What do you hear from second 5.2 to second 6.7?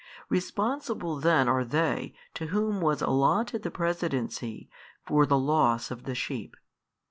the loss of the sheep.